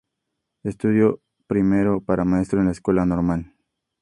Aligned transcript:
Estudió 0.63 1.21
primero 1.45 2.01
para 2.03 2.25
maestro 2.25 2.57
en 2.59 2.65
la 2.65 2.71
Escuela 2.71 3.05
Normal. 3.05 3.53